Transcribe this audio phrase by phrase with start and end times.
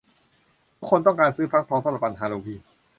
[0.77, 2.61] ทุกคนต้องการซื้อฟักทองสำหรับวันฮาโลวีน